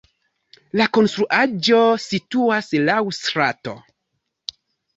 [0.79, 3.79] La konstruaĵo situas laŭ strato.